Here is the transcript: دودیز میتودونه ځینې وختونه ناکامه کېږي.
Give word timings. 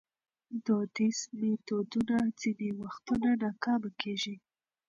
دودیز 0.65 1.19
میتودونه 1.39 2.17
ځینې 2.39 2.69
وختونه 2.81 3.27
ناکامه 3.43 3.89
کېږي. 4.01 4.35